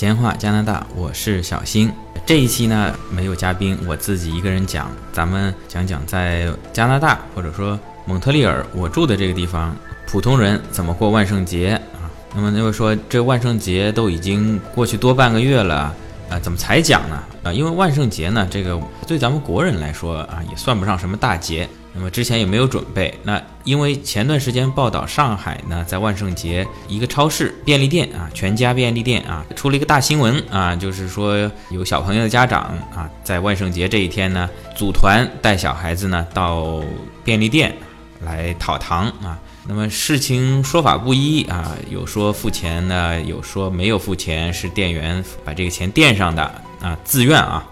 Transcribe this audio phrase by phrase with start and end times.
[0.00, 1.92] 闲话加拿大，我是小新。
[2.24, 4.90] 这一期呢没有嘉宾，我自己一个人讲。
[5.12, 12.08] 咱们讲讲在加拿大或者说蒙特利尔，我住的这个地方，普通人怎么过万圣节啊？
[12.34, 15.94] 那么那位说，这万圣节都已经过去多半个月了
[16.30, 17.22] 啊，怎么才讲呢？
[17.42, 21.68] 啊，因为万圣节呢，这个对咱们国人来说啊，也算不上什么大节。
[21.92, 23.12] 那么之前也没有准备。
[23.22, 32.62] 那因为前段时间报道上海呢，在万圣节一个超市便利店啊，全家便利店啊，出了一个大新闻啊，就是说有小朋友的家长
[32.94, 36.82] 啊，在万圣节这一天呢，组团带小孩子呢到
[37.22, 37.74] 便利店
[38.20, 39.38] 来讨糖啊。
[39.68, 46.42] 那么事情说法不一啊，有说付钱的，有说没有付钱，是店员把这个钱垫上的
[46.80, 47.68] 啊，自愿啊。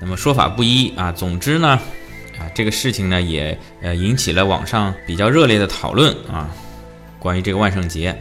[0.00, 1.78] 那么说法不一啊，总之呢。
[2.56, 6.48] 这个事情呢也呃引起了网上比较热烈的讨论啊，
[7.18, 8.18] 关于这个万圣节。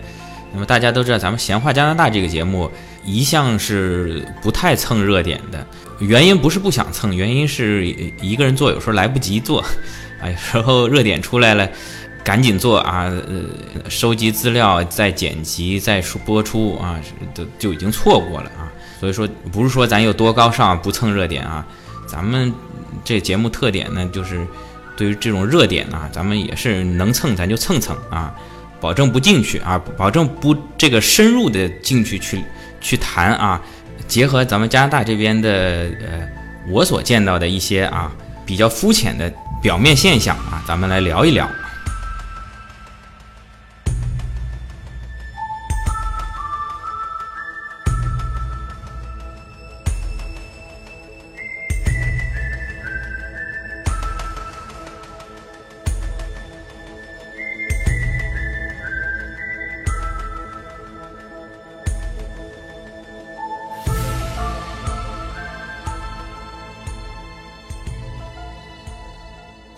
[0.51, 2.69] 那么大家都知道，咱们闲话加拿大这个节目
[3.05, 5.65] 一向是不太蹭热点的，
[5.99, 7.87] 原因不是不想蹭，原因是
[8.21, 9.61] 一个人做有时候来不及做，
[10.19, 11.69] 啊， 有时候热点出来了，
[12.21, 16.99] 赶紧做啊，呃，收集资料再剪辑再播出啊，
[17.33, 18.67] 都就已经错过了啊。
[18.99, 21.65] 所以说不是说咱有多高尚不蹭热点啊，
[22.05, 22.53] 咱们。
[23.03, 24.45] 这节目特点呢，就是
[24.95, 28.33] 对于这种热点啊，咱们也是能蹭咱就蹭蹭啊，
[28.79, 32.43] 保证不进去啊，保证不这个深入的进去去
[32.79, 33.61] 去谈啊，
[34.07, 35.49] 结合咱们加拿大这边的
[35.99, 36.27] 呃
[36.69, 38.11] 我所见到的一些啊
[38.45, 41.49] 比较肤浅的表面现象啊，咱们来聊一聊。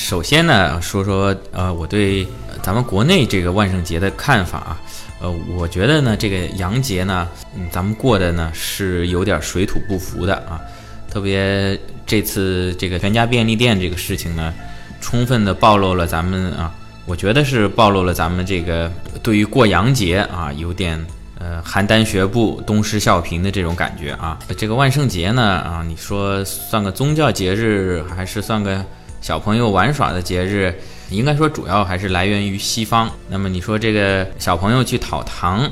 [0.07, 2.25] 首先呢，说说呃，我对
[2.63, 4.79] 咱们国内这个万圣节的看法啊，
[5.19, 10.61] 呃，我觉得呢，这个洋节呢，嗯，咱们过的呢是有点水土不服的啊，
[11.11, 14.53] 特别这次这个全家便利店这个事情呢，
[15.01, 16.73] 充分的暴露了咱们啊，
[17.05, 18.89] 我觉得是暴露了咱们这个
[19.21, 21.05] 对于过洋节啊，有点
[21.37, 24.39] 呃邯郸学步、东施效颦的这种感觉啊。
[24.57, 28.81] 这个万圣节呢啊，你说算个宗教节日还是算个？
[29.27, 30.73] 小朋友玩耍的节日，
[31.09, 33.13] 应该说主要还是来源于西方。
[33.29, 35.69] 那么你说这个小朋友去讨糖，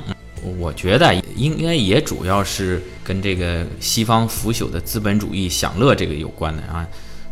[0.57, 6.85] 我觉得应该也主要是跟这个西方腐朽的资本主义享乐这个有关的啊。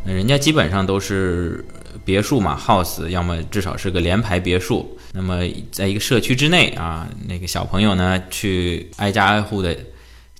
[0.06, 1.62] 那人家基本上都是
[2.06, 4.98] 别墅嘛，house，要么至少是个联排别墅。
[5.12, 5.42] 那么
[5.74, 9.76] 在一个社区之内啊，那个小朋友呢去挨家挨户的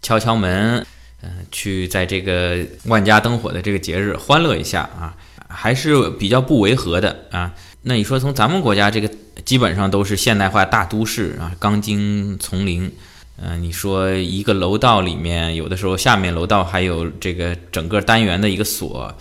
[0.02, 0.78] 敲敲门，
[1.24, 5.14] 嗯，去在这个万家灯火的这个节日欢乐一下啊。
[5.54, 7.54] 还是比较不违和的啊。
[7.84, 9.10] 那你说从咱们国家这个
[9.44, 12.92] 基本上都是现代化大都市啊，钢筋丛林，
[13.38, 19.14] 嗯，你说一个楼道里面有的时候下面楼道还有这个整个单元的一个锁，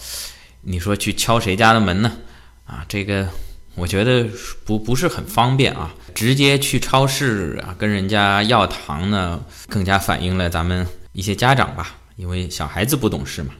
[0.62, 2.12] 你说去敲谁家的门呢？
[2.64, 3.28] 啊，这个
[3.74, 4.26] 我觉得
[4.64, 5.92] 不不是很方便啊。
[6.14, 13.54] 直接去超市啊跟人家要糖呢，更加反映了咱们一些家长吧，因为小孩子不懂事嘛。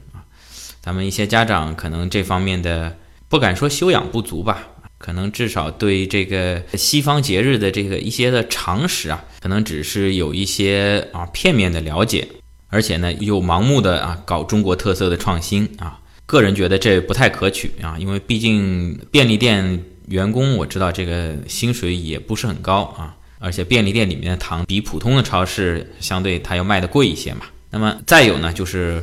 [0.83, 2.93] 咱们一些家长可能这方面的
[3.29, 4.67] 不敢说修养不足吧，
[4.97, 12.27] 可能至少对这个西方节日的这个一些的常识啊，可能只是有一些啊片面的了解，
[12.67, 27.45] 而且呢又盲目的啊搞中国特色的创新啊，个人觉得这不太可取啊，因为毕竟便利店员工我知道这个薪水也不是很高啊，而且便利店里面的糖比普通的超市相对它要卖的贵一些嘛。
[27.69, 29.01] 那么再有呢就是。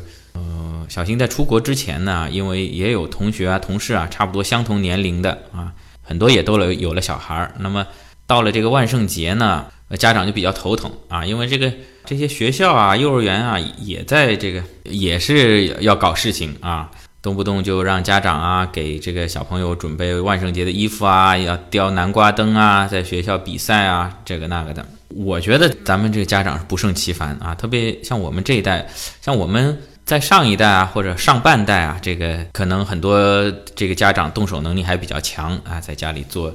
[0.91, 5.73] 小新在出国之前呢，因为也有同学啊、同事啊，差不多相同年龄的啊，
[6.03, 7.55] 很多也都了有了小孩儿。
[7.61, 7.87] 那么
[8.27, 9.67] 到了这个万圣节呢，
[9.97, 11.73] 家长就比较头疼啊，因为这个
[12.05, 16.91] 这些学校啊、幼儿园啊，也在这个也是要搞事情啊，
[17.23, 24.85] 动不动就让家长啊给这个小朋友准备万圣节的衣服啊，要雕南瓜灯啊，在学校比赛啊，这个那个的。
[25.11, 28.89] 我觉得咱们这个家长是不胜其烦啊，特别像我们这一代，
[29.23, 29.79] 像我们。
[30.11, 36.53] 在上一代啊，或者上半代啊，这个可能很多这个家长动手能力还比较强啊，在家里做。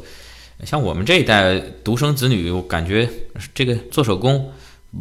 [0.66, 3.10] 像我们这一代独生子女，我感觉
[3.54, 4.52] 这个做手工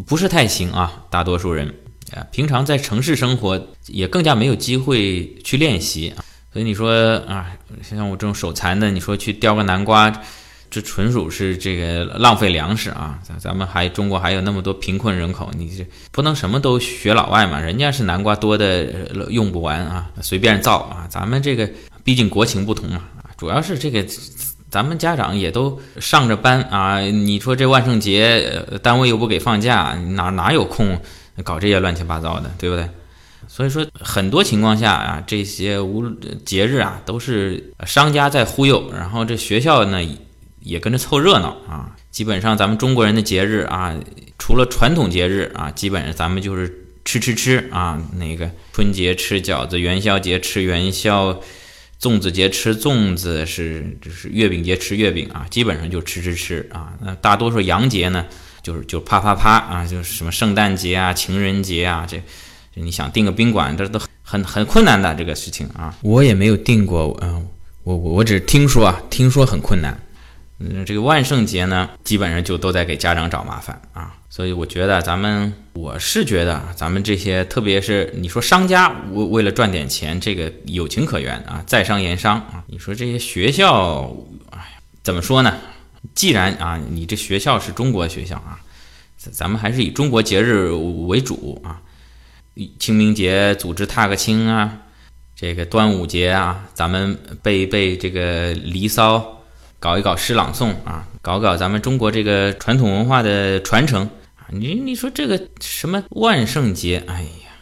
[0.06, 1.02] 不是太行啊。
[1.10, 1.66] 大多数人
[2.12, 6.22] 啊，平常在城市生活也更加没有机会去练习啊。
[6.52, 7.50] 所以你说啊，
[7.82, 10.12] 像我这种手残的，你说去雕个南瓜，
[10.74, 13.16] 这纯属是这个浪费粮食啊！
[13.22, 17.60] 咱咱们还中国还有那么多贫困人口，你这不能什么都学老外嘛？
[17.60, 18.84] 人家是南瓜多的
[19.30, 21.06] 用不完啊，随便造啊！
[21.08, 21.70] 咱们这个
[22.02, 23.04] 毕竟国情不同嘛，
[23.36, 24.04] 主要是这个
[24.68, 31.00] 咱们家长也都上着班啊，你说这万圣节单位又不给放假，哪哪有空
[31.44, 32.90] 搞这些乱七八糟的，对不对？
[33.46, 36.10] 所以说，很多情况下啊，这些无
[36.44, 40.02] 节日啊，都是商家在忽悠，然后这学校呢
[40.64, 41.94] 也跟着凑热闹啊。
[42.10, 43.94] 基本上咱们中国人的节日啊，
[44.38, 48.02] 除了传统节日啊，基本上咱们就是吃吃吃啊。
[48.16, 51.40] 那个春节吃饺子，元宵节吃元宵，
[52.00, 55.46] 粽子节吃粽子，是就是月饼节吃月饼啊。
[55.48, 56.94] 基本上就吃吃吃啊。
[57.00, 58.26] 那大多数洋节呢，
[58.62, 62.20] 就是就啪啪啪啊，就是什么圣诞节啊、情人节啊这。
[62.76, 65.96] 你想订个宾馆，这都很很困难的这个事情啊！
[66.02, 67.46] 我也没有订过，嗯，
[67.84, 69.96] 我我我只是听说啊，听说很困难。
[70.58, 74.14] 嗯，这个万圣节呢，基本上就都在给家长找麻烦啊。
[74.30, 82.64] 所以我觉得咱们，我是觉得咱们这些，特别是你说商家为为了赚点钱，这个有情可原啊，在商言商啊。
[82.68, 84.16] 你说这些学校，
[84.50, 85.56] 哎，怎么说呢？
[86.14, 88.60] 既然啊，你这学校是中国学校啊，
[89.16, 90.70] 咱们还是以中国节日
[91.06, 91.80] 为主啊。
[92.78, 94.78] 清明节组织踏个青啊，
[95.34, 99.18] 这个端午节啊，咱们背一背这个《离骚》，
[99.78, 104.48] 搞一搞诗朗诵啊，搞搞咱们中国这个传统文化的传承啊。
[104.48, 107.02] 你你说这个什么万圣节？
[107.06, 107.52] 哎呀，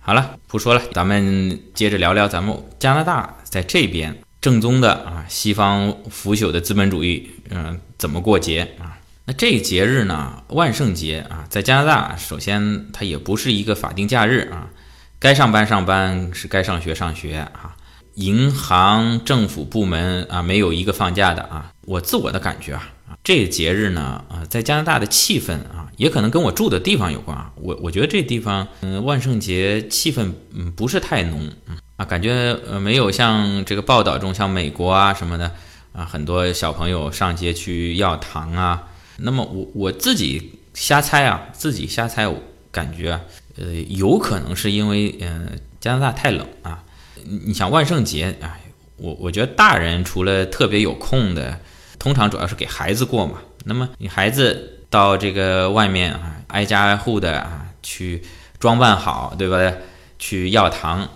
[0.00, 8.96] 好了，不说了，咱们接着聊聊咱们加拿大在这边正宗的啊西方腐朽的资本主义，嗯，怎么过节啊？
[9.26, 10.42] 那这节日呢？
[10.48, 14.70] 万圣节啊，在加拿大，首先它也不是一个法定假日啊，
[15.18, 17.75] 该上班上班，是该上学上学啊。
[18.16, 21.72] 银行、政府部门啊，没有一个放假的啊。
[21.82, 22.90] 我自我的感觉啊，
[23.22, 27.52] 这个节日呢，啊，在加拿大的气氛啊，也可能跟我住的地方有关啊。
[27.56, 31.48] 我我觉得这地方，嗯，万圣节气氛嗯不是太浓，
[31.96, 35.52] 啊，感觉呃没有像这个报道中像美国啊什么的
[35.92, 38.88] 啊，很多小朋友上街去要糖啊。
[39.18, 42.42] 那么我我自己瞎猜啊，自己瞎猜，我
[42.72, 43.20] 感觉
[43.58, 46.82] 呃，有可能是因为嗯加拿大太冷啊。
[47.28, 48.60] 你你想万圣节，哎，
[48.96, 51.60] 我我觉得大人除了特别有空的，
[51.98, 53.38] 通常主要是给孩子过嘛。
[53.64, 58.22] 那么你孩子到这个外面啊，挨家挨户的啊去
[58.58, 59.72] 装扮好，对吧？
[60.18, 61.08] 去要糖，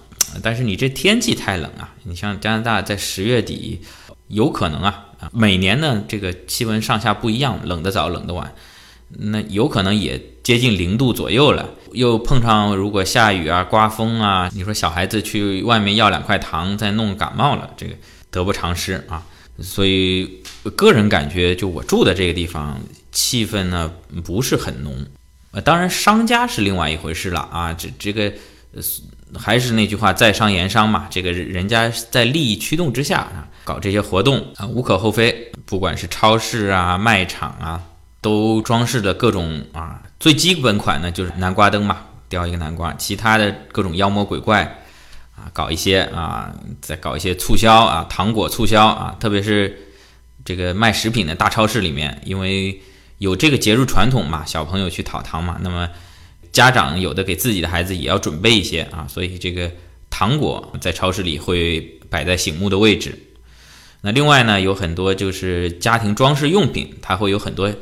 [0.42, 1.94] 但是你这天气太冷啊。
[2.02, 3.80] 你像加拿大在十月底，
[4.28, 5.06] 有可能啊。
[5.32, 8.52] 每年呢，这个气温上下不一样，冷的早，冷的晚，
[9.08, 10.18] 那有可能也
[10.50, 11.68] 接近零度左右了。
[11.92, 17.94] 又碰上如果下雨啊、刮风啊，你说小孩子去外面要两块糖，再弄感冒了，这个
[18.32, 19.22] 得不偿失啊。
[19.60, 20.42] 所以
[20.74, 22.80] 个人感觉，就我住的这个地方，
[23.12, 23.88] 气氛呢
[24.24, 25.06] 不是很浓。
[25.52, 27.72] 呃，当然商家是另外一回事了啊。
[27.72, 28.32] 这这个。
[29.38, 35.52] 还是那句话，在商言商嘛，这个人家在利益驱动之下啊，搞这些活动啊，无可厚非。
[35.66, 37.80] 不管是超市啊、卖场啊，
[38.20, 41.98] 都装饰的各种啊，最基本款呢就是南瓜灯嘛，
[42.28, 42.92] 雕一个南瓜。
[42.94, 44.62] 其他的各种妖魔鬼怪
[45.36, 49.76] 啊，搞一些啊，再搞一些促销啊，糖果促销啊，特别是
[50.44, 52.80] 这个卖食品的大超市里面，因为
[53.18, 55.88] 有这个节日传统嘛，小朋友去讨糖嘛，那么。
[56.52, 59.70] 家长有的给自己的孩子也要准备一些啊，所以这个
[60.10, 63.16] 糖果在超市里会摆在醒目的位置。
[64.00, 67.72] 那另外呢，有很多就是家庭装饰用品，它会有很多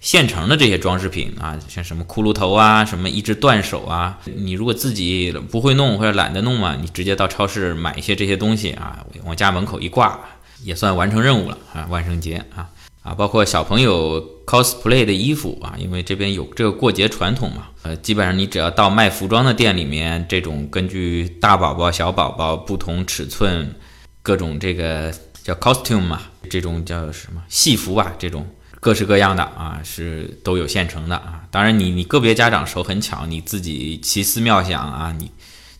[0.00, 4.18] 现成的这些装饰品啊，像什么骷髅头啊，什么一只断手啊。
[4.36, 10.18] 你如果自己不会弄或者懒得弄嘛，你直接到超市买一些这些东西啊，往家门口一挂，
[10.62, 11.86] 也算完成任务了啊。
[11.90, 12.68] 万圣节啊。
[13.00, 23.74] 啊，包括小朋友 cosplay 的衣服啊，因为这边有这个过节传统嘛，呃，基本上你只要到卖服装的店里面，这种根据大宝宝、小宝宝不同尺寸，
[24.20, 28.46] 各种这个叫 costume 嘛，这种叫什么戏服吧，这种
[28.80, 31.42] 各式各样的啊，是都有现成的啊。
[31.50, 35.30] 当然，你你个别家长手很巧，你自己奇思妙想啊，你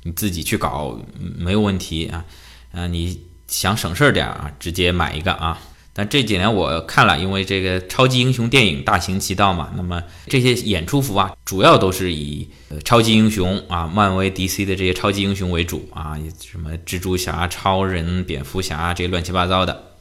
[0.02, 0.98] 你自己去搞
[1.36, 2.24] 没有问题啊，
[2.72, 5.58] 啊，你想省事儿点啊，直接买一个啊。
[5.92, 12.48] 但这几年我看了，因为这个超级英雄电影大行其道嘛，那么这些演出服啊，主要都是以
[12.84, 19.92] 超级英雄啊，漫威、DC 的这些超级英雄为主啊，什么蜘蛛侠、超人、蝙蝠侠这些乱七八糟的。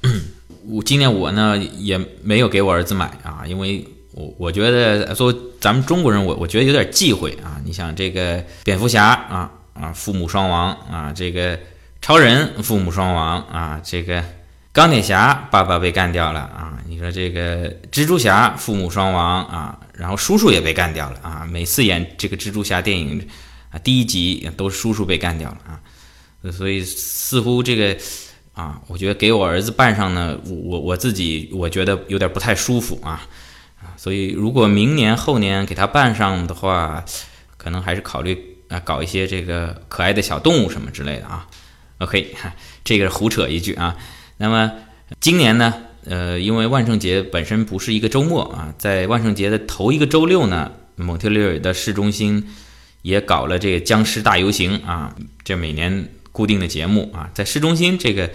[0.68, 7.60] 我今年我呢也没有给我儿子买啊，因为我我觉得作为咱们中国人，我我觉得有点忌讳啊。
[7.66, 11.60] 你想这个蝙蝠侠啊啊，父母双亡啊，这个
[12.02, 14.24] 超人父母双亡啊，这个。
[14.74, 23.28] 钢铁侠爸爸被干掉了啊，你说这个蜘蛛侠父母双亡啊，然后叔叔也被干掉了啊，每次演这个蜘蛛侠电影
[23.72, 25.82] 啊，第一集都叔叔被干掉了啊，
[26.52, 27.98] 所以似乎这个
[28.58, 33.22] 啊，我觉得给我儿子办上呢，我我自己我觉得有点不太舒服啊
[33.80, 37.06] 啊，所以如果明年后年给他办上的话，
[37.56, 41.48] 可能还是考虑啊搞一些这个可爱的小动物什么之类的啊。
[42.00, 42.34] OK，
[42.84, 43.96] 这个胡扯一句啊。
[44.38, 44.72] 那么
[45.20, 45.72] 今年呢，
[46.06, 52.48] 呃，因为万圣节本身不是一个周末啊，在万圣节的头一个周六呢，蒙特利尔的市中心
[53.04, 58.30] 也搞了这个僵尸大游行啊，这每年固定的节目啊，在市中心这个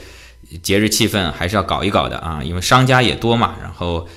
[0.61, 4.09] 节日气氛还是要搞一搞的啊，因为商家也多嘛，然后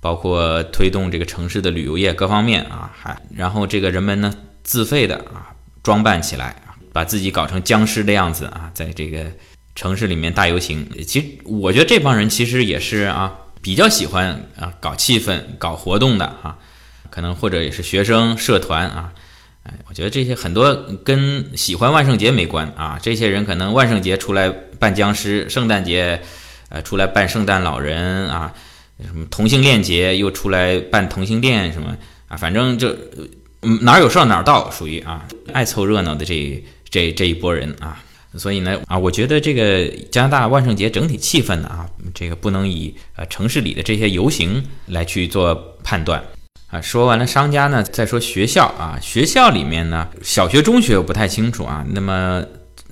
[0.00, 5.54] 包括推动这个城市的旅游业各方面啊，还然后这个人们呢自费的啊
[5.84, 6.56] 装扮起来，
[6.92, 9.24] 把自己搞成僵尸的样子啊，在这个。
[9.78, 16.58] 城市里面大游行，其实我觉得这帮人其实也是啊，比较喜欢啊搞气氛、搞活动的啊，
[17.10, 19.12] 可能或者也是学生社团啊，
[19.68, 24.48] 哎，我觉得这些很多跟喜欢万圣节没关啊，这些人可能万圣节出来
[24.78, 26.20] 扮僵尸，圣诞节
[26.70, 28.54] 呃出来扮圣诞老人啊，
[29.04, 31.94] 什么同性恋节又出来扮同性恋什么
[32.28, 32.96] 啊，反正就
[33.82, 38.02] 哪有事儿哪到，属于啊爱凑热闹的这这这一波人啊。
[38.36, 46.22] 所以呢，啊，我觉得这个加拿大万圣节整体气氛呢，啊，这个不能以呃城市里的这些游行来去做判断，
[46.70, 51.84] 啊，说完了商家呢，再说学校啊，学校里面呢，小学、中学我不太清楚啊。
[51.90, 52.44] 那么，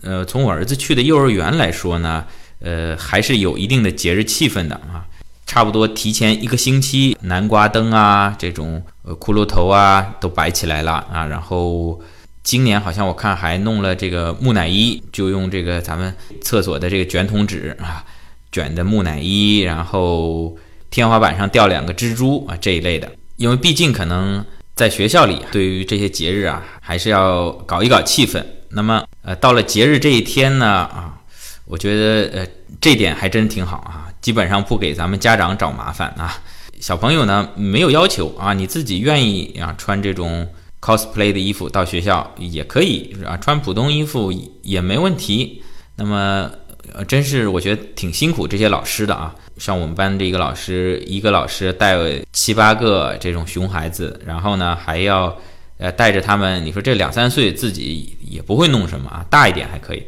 [0.03, 2.25] 呃，从我儿子去的幼儿园来说呢，
[2.61, 5.05] 呃，还是有一定的节日气氛的啊，
[5.47, 12.01] 差不多提前一个星期，南瓜灯啊，这种呃骷髅头啊都摆起来了啊，然后。
[12.47, 18.05] 今年好像我看还弄了这个木乃伊，就用这个咱们厕所的这个卷筒纸啊，
[18.53, 20.57] 卷的木乃伊，然后
[20.89, 23.11] 天花板上吊两个蜘蛛啊这一类的。
[23.37, 28.45] 因为毕竟可能在学校里，对于这些节日啊，还是要搞一搞气氛。
[28.71, 31.19] 那么呃，到了节日这一天呢啊，
[31.65, 32.47] 我觉得呃
[32.81, 36.43] 这点还真挺好啊，基本上不给咱们家长找麻烦啊。
[36.81, 40.49] 小朋友呢没有要求啊，你自己愿意啊穿这种。
[40.79, 45.61] cosplay 的衣服到学校也可以啊，穿普通衣服也没问题。
[45.97, 46.49] 那么，
[46.97, 49.35] 呃，真是我觉得挺辛苦这些老师的啊。
[49.59, 51.97] 像我们班这一个老师，一个老师带
[52.33, 55.37] 七八个这种熊孩子，然后呢还要
[55.79, 56.65] 呃带着他们。
[56.65, 60.03] 你说这两三岁自己也不会弄什么啊，大一点还可以。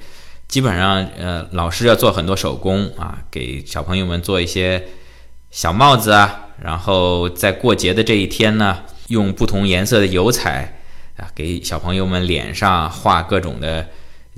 [0.49, 4.89] 基本上，呃，老师要做很多手工啊，给小朋友们做一些
[5.51, 8.79] 小帽子啊，然后在过节的这一天呢。
[9.09, 10.81] 用不同颜色的油彩
[11.17, 13.89] 啊，给小朋友们脸上画各种的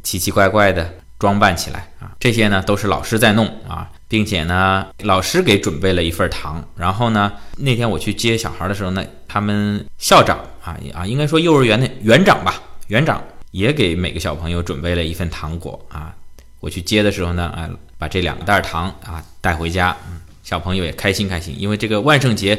[0.04, 6.66] 奇奇怪怪的装扮起来啊，这些呢都是老师在弄啊，并且呢，老师给准备了一份糖。
[6.76, 12.54] 然后呢，那天我去接小孩的时候呢，他们校长啊啊，应该说幼儿园的园长吧，
[12.88, 16.14] 园长也给每个小朋友准备了一份糖果啊。
[16.60, 22.58] 我去接的时候呢，啊，把这两个袋糖啊带回家，嗯，小朋友也开心开心，因为这个万圣节。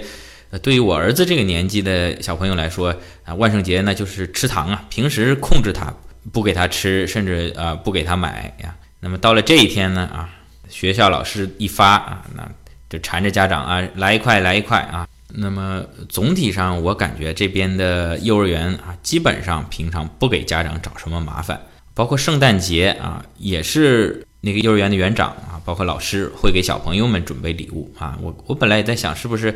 [0.62, 5.94] 对于我儿子这个年纪的小朋友来说啊，万圣节那就是吃糖啊，平时控制他，
[6.32, 8.76] 不给他吃，甚至啊不给他买呀。
[9.00, 10.30] 那么到了这一天呢啊，
[10.70, 12.48] 学校老师一发啊，那
[12.90, 15.08] 就缠着家长啊来一块来一块啊。
[15.34, 21.60] 那么总体上我感觉这边的幼儿园啊，基本上平常不给家长找什么麻烦，
[21.94, 28.18] 包括圣诞节啊，也是那个幼儿园的园长啊，包括老师会给小朋友们准备礼物啊。
[28.22, 29.56] 我我本来也在想是不是。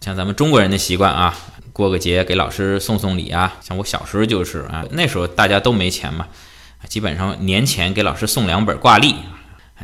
[0.00, 1.36] 像咱们中国人的习惯啊，
[1.78, 3.56] 过个节给老师送送礼啊。
[3.62, 6.26] 像我小时候就是啊，那时候大家都没钱嘛，
[6.88, 9.14] 基本上年前给老师送两本挂历。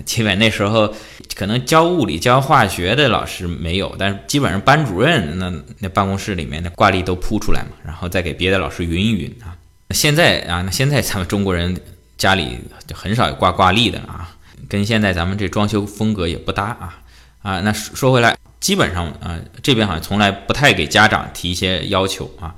[0.04, 0.92] 基本那时候
[1.36, 9.54] 可能教物理、教化学的老师没有，但是基本上班主任那那办公室里面的挂历都铺出来嘛，然后再给别的老师匀一匀啊。
[9.90, 11.80] 现在啊，那现在咱们中国人
[12.18, 12.58] 家里
[12.88, 14.34] 就很少有挂挂历的啊，
[14.68, 16.98] 跟现在咱们这装修风格也不搭啊
[17.42, 17.60] 啊。
[17.60, 18.36] 那说回来。
[18.64, 22.54] 基本上啊，这边好像从来不太给家长提一些要求啊。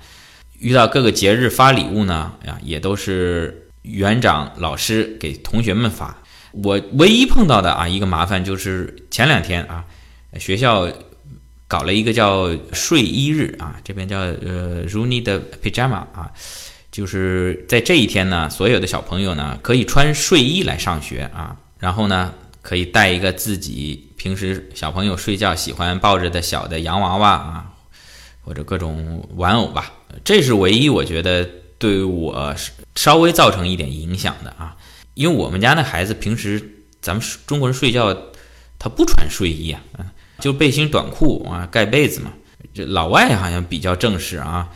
[0.61, 6.17] 遇到各个节日发礼物呢，呀，也都是园长老师给同学们发。
[6.53, 9.85] 我唯一碰到的啊一个麻烦就是前两天啊，
[10.39, 10.89] 学校
[11.67, 16.31] 搞了一个叫睡衣日啊，这边叫呃 r u n i 的 Pajama 啊，
[16.93, 22.33] 就是在这一天呢，所有的小朋友呢可以穿睡衣来上学啊，然后呢。
[22.67, 27.67] 可以带一个自己平时小朋友睡觉喜欢抱着的小的洋娃娃啊，
[28.43, 29.93] 或者各种玩偶吧。
[30.25, 32.53] 这是唯一我觉得对我
[32.97, 34.77] 稍微造成一点影响的啊，
[35.15, 36.61] 因为我们家那孩子平时
[37.01, 38.13] 咱们中国人睡觉
[38.81, 39.81] 他不穿睡衣啊，
[40.41, 42.33] 就背心短裤啊，盖被子嘛。
[42.75, 44.69] 这老外好像比较正式啊，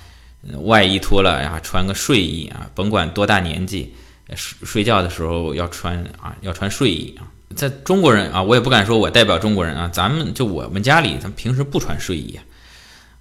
[0.63, 3.93] 外衣脱了呀，穿个睡衣啊，甭管多大年纪，
[4.37, 7.27] 睡睡觉的时候要穿啊，要穿睡衣啊。
[7.57, 12.39] 在中国人啊，我也不敢说我代表中国人啊，咱们就我们家里，咱们平时不穿睡衣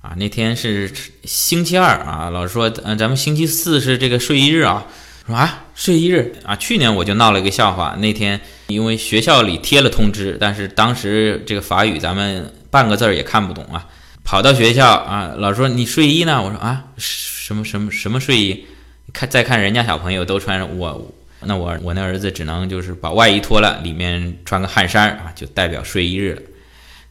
[0.01, 0.13] 啊。
[0.17, 0.91] 那天是
[1.23, 4.85] 星期二啊，老师说，嗯，咱们星期四是这个睡衣日啊。
[5.25, 7.95] 说啊，睡衣日啊，去年我就闹了一个笑话。
[7.99, 13.87] 那天因为学校里贴了通知，但是当时这个法语咱们半个字儿也看不懂啊。
[14.23, 16.41] 跑到学校啊，老师说你睡衣呢？
[16.41, 18.65] 我说啊，什么什么什么睡衣？
[19.11, 26.41] 看再看人家小朋友都穿，我那我我那儿子只能就是把外衣脱了，里面穿个汗衫啊，就代表睡一日了。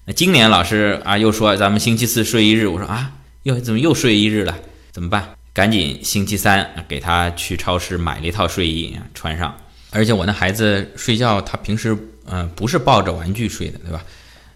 [0.04, 4.56] 那今年老师啊又说咱们星期四睡一日，我说啊又怎么又睡一日了？
[4.92, 5.30] 怎么办？
[5.52, 9.56] 赶紧星期三给他去超市买了一套睡衣啊穿上。
[9.90, 14.04] 而且我那孩子睡觉，他平时嗯不是抱着玩具睡的，对吧？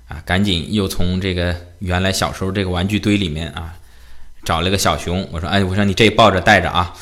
[0.09, 3.75] 啊，赶紧又从这个原来小时候这个玩具堆里面啊
[4.45, 5.27] 找了个小熊。
[5.33, 6.95] 我说哎，我说你这抱着带着啊，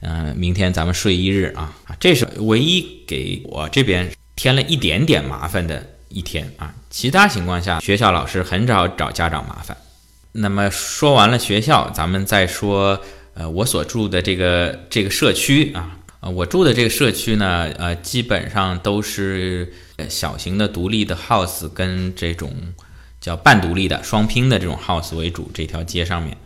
[0.00, 6.72] 嗯，明天咱们睡一日啊啊，这是唯一给我这边添了一点点麻烦的一天啊。
[6.88, 9.76] 其他情况下，学校老师很少找家长麻烦。
[10.32, 13.00] 那么说完了学校，咱们再说，
[13.34, 19.72] 呃，我所住的这个这个社区啊，呃，我住的这个社区呢，呃，基本上都是
[20.08, 22.52] 小型的独立的 house 跟这种
[23.20, 25.50] 叫半独立的双拼的这种 house 为主。
[25.52, 26.36] 这条街上面，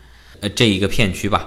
[0.40, 1.46] 呃，这一个片区吧。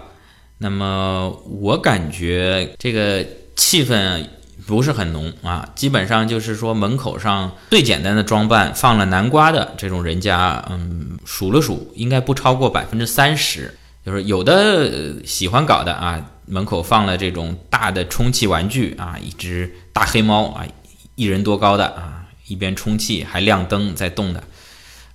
[0.58, 1.30] 那么
[1.62, 4.28] 我感觉这个气氛。
[4.68, 13.72] 不是很浓啊，基本上就是说门口上最简单的装扮放了南瓜的这种人家，嗯，数了数应该不超过百分之三十。
[14.04, 20.66] 就是有的喜欢搞的啊，门口放了这种大的充气玩具啊，一只大黑猫啊，
[21.14, 24.44] 一人多高的啊，一边充气还亮灯在动的。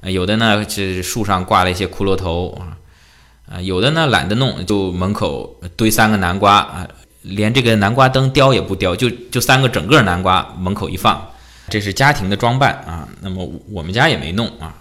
[0.03, 2.79] 有的呢是树上挂了一些骷髅头啊，
[3.51, 6.89] 啊，有的呢懒得弄，就门口堆三个南瓜啊。
[7.23, 11.23] 连这个南瓜灯雕也不雕，就就三个整个南瓜门口一放，
[11.69, 13.07] 这是家庭的装扮啊。
[13.21, 14.75] 那么我们家也没弄啊。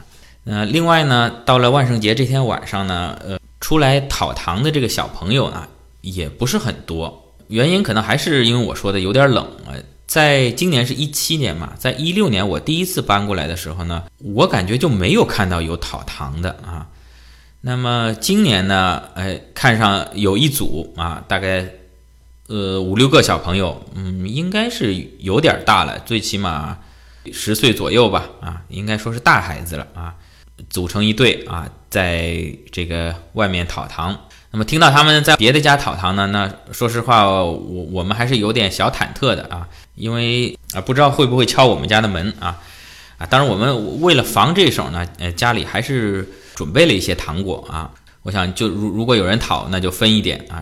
[0.45, 5.67] 呃，另外呢，到了万圣节这天晚上呢，呃，出来讨糖的这个小朋友呢
[5.99, 7.35] 也不是很多。
[7.49, 9.75] 原因可能还是因为我说的有点冷啊。
[10.07, 14.03] 在今年是一七年嘛，在一六年我第一次搬过来的时候呢，
[14.33, 16.87] 我感觉就没有看到有讨糖的啊。
[17.61, 21.65] 那么今年呢，哎，看上有一组啊，大概。
[22.51, 26.79] 呃，五六个小朋友，嗯，应该是有点大了，最起码
[27.31, 30.15] 十岁左右吧，啊，应该说是大孩子了啊，
[30.67, 34.19] 组成一队啊，在这个外面讨糖。
[34.49, 42.59] 那么听到他们在别的家讨糖呢，那说实话，我我们还是有点小忐忑的啊，因为啊，不知道会不会敲我们家的门啊，
[43.19, 46.27] 啊，当然我们为了防这手呢，呃，家里还是
[46.59, 47.89] 准备了一些糖果啊，
[48.21, 50.61] 我想就如如果有人讨，那就分一点啊。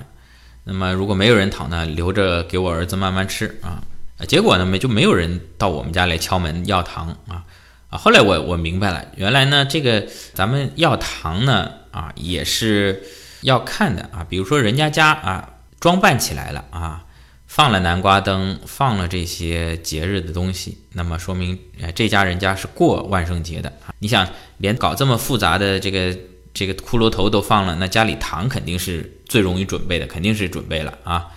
[0.63, 3.81] 那么如果没有人讨呢，留着给我儿子慢慢吃啊。
[4.27, 7.43] 结果呢，没就没有人到我们家来敲门要糖啊
[7.89, 7.97] 啊。
[7.97, 10.05] 后来我我明白了，原来呢，这个
[10.35, 13.01] 咱们要糖呢啊，也是
[13.41, 14.23] 要看的啊。
[14.29, 17.05] 比如说人家家啊装扮起来了啊，
[17.47, 23.93] 放了南瓜灯，放了这些节日的东西，那么说明哎这家人家是过万圣节的啊。
[23.99, 26.15] 你想连搞这么复杂的这个。
[26.53, 31.27] 这个骷髅头都放了，那家里糖肯定是最容易准备的，肯定是准备了啊。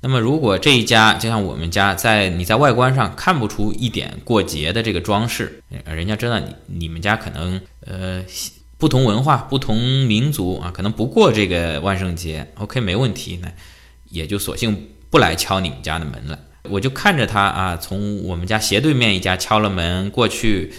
[0.00, 8.24] 那么如果这一家就像我们家，在你在外观上看不出一点过节的这个装饰，人家知道你你们家可能呃
[8.76, 13.52] 不同文化、不同民族啊，可能不过这个万圣节，OK 没问题，那
[14.08, 16.38] 也就索性不来敲你们家的门了。
[16.64, 20.72] 我就看着他啊，从我们家斜对面一家敲了门过去。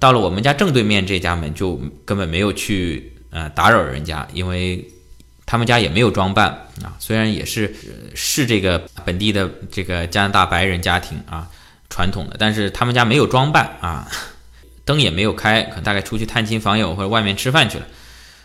[0.00, 4.82] 到了我们家正对面这家门，就根本没有去呃打扰人家，因为
[5.44, 6.48] 他们家也没有装扮
[6.82, 6.96] 啊。
[6.98, 7.74] 虽然也是
[8.14, 11.50] 是这个本地的这个加拿大白人家庭啊，
[11.90, 14.10] 传统的，但是他们家没有装扮啊，
[14.86, 17.86] 灯也没有开，可能大概出去探亲访友或者外面吃饭去了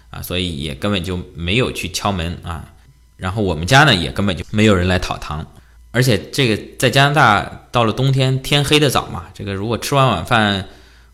[0.10, 2.74] 啊，所以也根本就没有去敲门啊。
[3.20, 5.46] 然后我们家呢，也根本就没有人来讨糖，
[5.92, 10.66] 而且这个在加拿大到了冬天天黑的早嘛，这个如果吃完晚饭。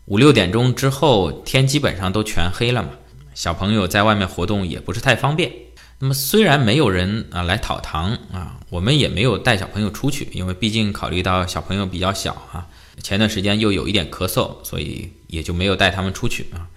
[0.08, 2.90] 五六点钟之后，天基本上都全黑了嘛，
[3.34, 5.50] 小朋友在外面活动也不是太方便。
[5.98, 12.68] 那么虽然没有人啊来讨糖啊，我们也没有带小朋友出去，因为毕竟考虑到小朋友比较小啊，
[13.02, 16.70] 前段时间又有一点咳嗽，所以也就没有带他们出去啊。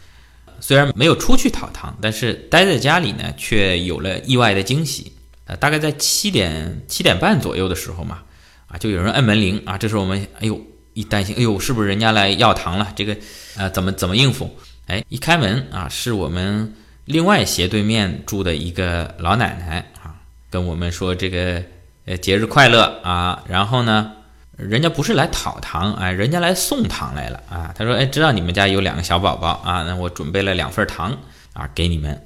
[0.60, 5.12] 虽然没有出去讨糖，但是待在家里呢，却有了意外的惊喜。
[5.50, 8.20] 呃，大概在七点七点半左右的时候嘛，
[8.68, 10.62] 啊，就有人按门铃啊，这时候我们哎呦。
[10.96, 12.92] 一担心，哎呦，是不是人家来要糖了？
[12.94, 13.16] 这个
[13.56, 14.54] 呃，怎么怎么应付？
[14.88, 16.74] 哎，一开门啊，是我们
[17.06, 21.64] 另外斜对面住的一个老奶奶啊，跟我们说这个
[22.06, 23.42] 呃节日快乐啊。
[23.48, 24.12] 然后呢，
[24.58, 27.74] 人家不是来讨糖，哎，人家来送糖来了啊。
[27.78, 31.18] 他说，哎，知道你们家有两个小宝宝啊，那我准备了两份糖
[31.54, 32.22] 啊给你们。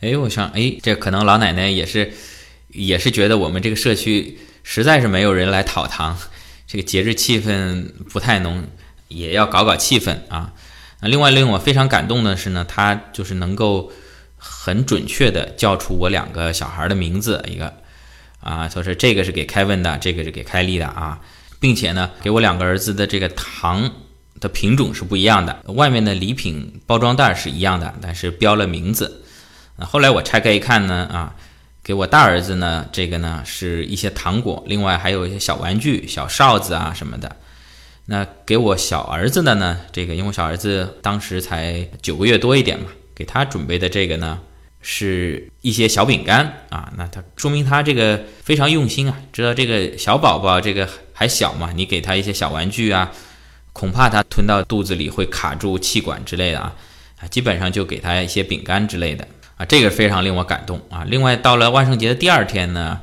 [0.00, 2.12] 哎，我想，哎，这可能老奶奶也是
[2.68, 6.16] 也是觉得我们这个社区实在是没有人来讨糖，
[6.66, 8.64] 这个节日气氛不太浓，
[9.08, 10.52] 也要搞搞气氛啊。
[11.00, 13.92] 那另外令我非常感动的是呢，他就是能够
[14.36, 17.72] 很准确的叫出我两个小孩的名字，一个
[18.40, 21.20] 啊，他说这个是给凯文的，这个是给凯莉的啊，
[21.60, 23.90] 并且呢，给我两个儿子的这个糖
[24.40, 29.24] 的品种是不一样的，外面的礼品包装袋是一样的，但是标了名字。
[29.78, 31.36] 后来我拆开一看呢，啊，
[31.88, 37.34] 给我大儿子呢，这个呢是一些糖果，另外还有一些小玩具、小哨子啊什么的。
[38.04, 39.80] 那给我小儿子的呢？
[39.90, 44.38] 这个因为小儿子当时才九个月多一点嘛，给他准备的这个呢，
[44.82, 46.92] 是一些小饼干啊。
[46.98, 53.10] 那他说明他这个非常用心啊，知道这个小宝宝这个还小嘛，你给他一些小玩具啊，
[53.72, 56.76] 恐怕他吞到肚子里会卡住气管之类的啊
[57.22, 59.26] 啊，基本上就给他一些饼干之类的
[59.58, 61.04] 啊，这个非常令我感动啊。
[61.04, 62.98] 另外到了万圣节的第二天呢，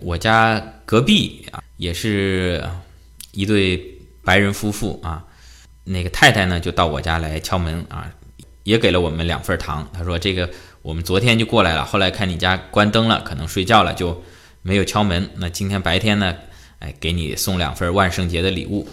[0.00, 2.66] 我家隔壁啊也是
[3.32, 3.96] 一对。
[4.24, 5.24] 白人夫妇啊，
[5.84, 8.10] 那个太太呢就到我家来敲门啊，
[8.62, 9.88] 也给了我们两份糖。
[9.90, 10.50] 他说：“这个
[10.82, 14.22] 我们昨天就过来了，后来看你家关灯了，可能睡觉了，就
[14.60, 15.30] 没有敲门。
[15.36, 16.36] 那今天白天呢，
[16.80, 18.86] 哎，给你送两份万圣节的礼物。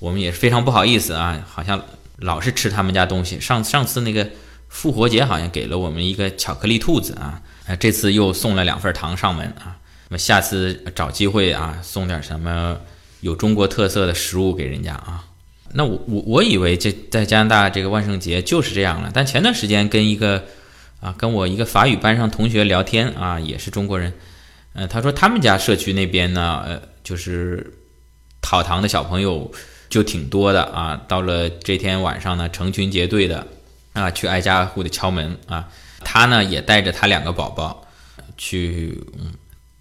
[0.00, 1.84] 我们也是非常不好意思啊，好像
[2.16, 3.38] 老是吃他们家东西。
[3.38, 4.26] 上上次那个
[4.68, 9.76] 复活节好像给了我们一个巧克力兔子啊，啊，这次又送了两份糖上门啊。
[10.08, 12.78] 那么下次找机会啊，送点什么？”
[13.20, 15.24] 有中国特色的食物给人家啊，
[15.72, 19.10] 那我我我以为这在加拿大这个万圣节就是这样了。
[19.12, 20.44] 但前段时间跟一个
[21.00, 24.12] 啊跟我一个法语班上同学聊天啊，也是中国人，
[24.72, 27.74] 呃，他说他们家社区那边呢，呃，就是
[28.40, 29.50] 讨糖的小朋友
[29.88, 31.02] 就挺多的啊。
[31.08, 33.44] 到了这天晚上呢，成群结队的
[33.98, 35.68] 啊去挨家挨户的敲门啊。
[36.04, 37.86] 他呢也带着他两个宝宝
[38.36, 39.32] 去嗯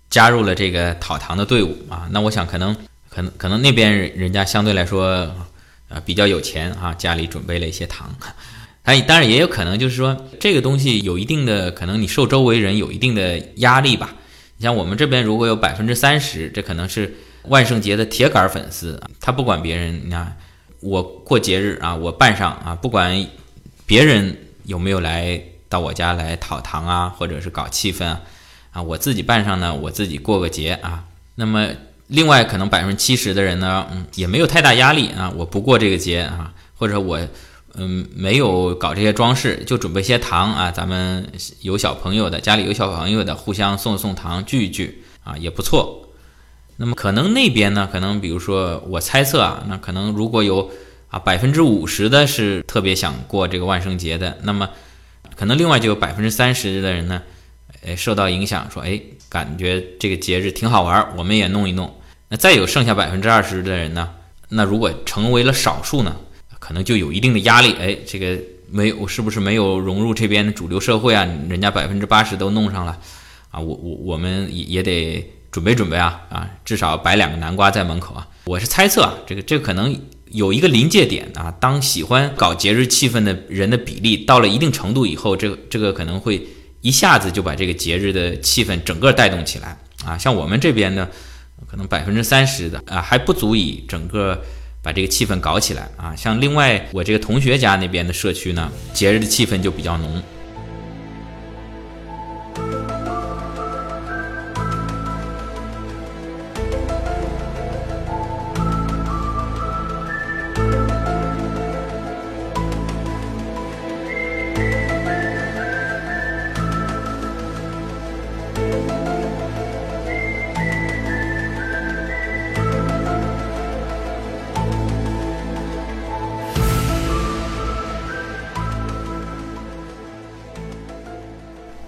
[0.09, 2.07] 加入了这个讨糖的队伍啊。
[2.11, 2.75] 那我想可能。
[3.09, 5.33] 可能可能那边人人家相对来说，
[5.89, 8.15] 啊比较有钱啊，家里准备了一些糖，
[8.83, 14.13] 他， 当然也有可能就是说这个东西有一定的可能，你受周围人有一定的压力吧。
[14.57, 20.37] 你像我们这边如果有百分之三十，这可能是万圣节的铁杆粉丝，他不管别人，你看
[20.81, 23.19] 我过节日啊，我办上啊，不管
[23.87, 28.21] 别人有没有来到我家来讨糖啊，或者是搞气氛啊，
[28.73, 31.67] 啊，我自己办上呢，我自己过个节啊，那么。
[32.09, 35.29] 另外，可能百分之七十的人呢，嗯，也没有太大压力啊。
[35.35, 37.19] 我不过这个节啊，或者我，
[37.73, 40.71] 嗯，没有搞这些装饰，就准备些糖啊。
[40.71, 46.07] 咱们有小朋友的，家里有小朋友的，互相送送糖，聚一聚啊，也不错。
[46.77, 50.71] 那么可能那边呢，可能比如说我猜测啊，那可能如果有
[51.09, 54.69] 啊百分之五十的是特别想过这个万圣节的，那么
[55.35, 57.21] 可能另外就有百分之三十的人呢，
[57.85, 59.01] 哎，受到影响，说哎。
[59.29, 61.93] 感觉这个节日挺好玩，我们也弄一弄。
[62.29, 64.09] 那再有剩下百分之二十的人呢？
[64.47, 66.15] 那如果成为了少数呢？
[66.59, 67.75] 可能就有一定的压力。
[67.77, 68.39] 哎，这个
[68.71, 71.27] 没有，是不是没有融入这边的主流社会啊？
[71.49, 72.97] 人家百分之八十都弄上了
[73.51, 73.59] 啊！
[73.59, 76.49] 我我我们也也得准备准备啊啊！
[76.63, 78.25] 至少摆两个南瓜在门口啊！
[78.45, 79.93] 我是猜测啊，这个这可能
[80.31, 81.53] 有一个临界点啊。
[81.59, 86.47] 当喜欢搞节日气氛的人的比例到了一定程度以后，这个这个可能会。
[86.81, 90.15] 一下子就把这个节日的气氛整个带动起来啊！
[90.15, 91.09] 像我们这边呢，
[91.67, 94.39] 可能百分之三十的啊还不足以整个
[94.81, 96.15] 把这个气氛搞起来啊。
[96.15, 100.21] 像另外我这个同学家那边的社区呢，节日的气氛就比较浓。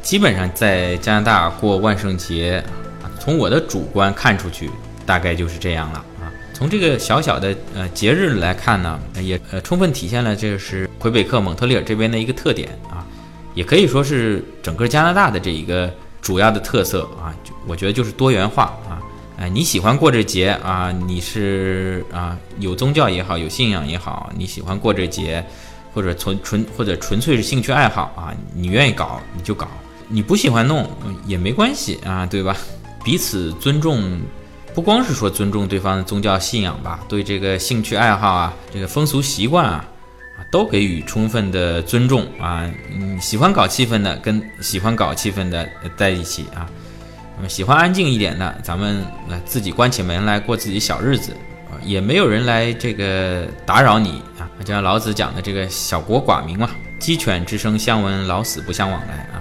[0.10, 2.64] 基本上在加拿大过万圣节，
[3.20, 4.68] 从我的主观看出去，
[5.06, 6.34] 大概就是这样了啊。
[6.52, 13.06] 从这个小小的呃节日来看呢，也呃充分体现了这是魁北克蒙特利尔这边的一个特点啊，
[13.54, 15.94] 也可以说是整个加拿大的这一个
[16.24, 17.30] 主要的特色啊。
[17.68, 18.98] 我觉得就是多元化啊。
[19.38, 20.92] 哎，你喜欢过这节啊？
[21.06, 25.46] 你是啊，有宗教也好，有信仰也好，你喜欢过这节，
[25.94, 29.68] 或者纯纯或者纯粹是兴趣爱好啊，你愿意搞你就搞，
[30.10, 30.90] 你不喜欢弄
[31.26, 32.58] 也没关系啊，对吧？
[33.04, 34.20] 彼此尊重，
[34.74, 39.86] 不光是说尊重对方的宗教信仰吧，对这个兴趣爱好啊，这个风俗习惯啊，
[40.38, 42.70] 啊，都给予充分的尊重啊。
[42.92, 46.68] 嗯，喜欢搞气氛的跟喜欢搞气氛的在一起啊。
[47.38, 51.32] 那么喜欢安静一点的，咱们呃自己关起门来过自己小日子，
[51.84, 54.50] 也没有人来这个打扰你啊。
[54.60, 56.70] 就像老子讲的这个“小国寡民”嘛
[57.00, 59.40] ，“鸡犬之声相闻，老死不相往来”啊。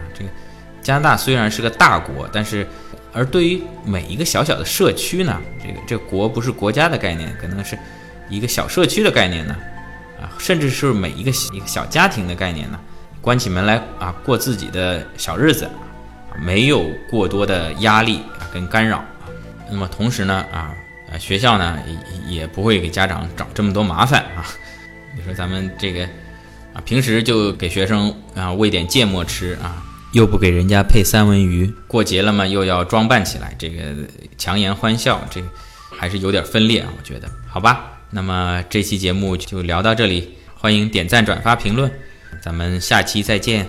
[0.89, 2.67] 加拿大虽然是个大国，但是
[3.13, 7.79] 而对于每一个小小的社区呢，这个这国不是国家的概念，可能是
[8.31, 9.55] 一个小社区的概念呢，
[10.19, 12.81] 啊，甚至是每一个一个小家庭的概念呢，
[13.21, 15.69] 关起门来啊过自己的小日子。
[16.41, 19.05] 没有过多的压力跟干扰，
[19.71, 20.73] 那么同时呢啊，
[21.11, 21.79] 呃学校呢
[22.27, 24.47] 也也不会给家长找这么多麻烦啊。
[25.15, 26.05] 你说咱们这个
[26.73, 33.83] 啊，平时就给学生啊喂点芥末吃啊，又不给人家配三文鱼，过节了嘛又要装扮起来，这个
[34.37, 35.43] 强颜欢笑，这
[35.91, 37.29] 还是有点分裂啊，我觉得。
[37.47, 41.91] 好吧，那么这期节目就聊到这里，欢迎点赞、转发、评论，
[42.43, 43.67] 咱们下期再见。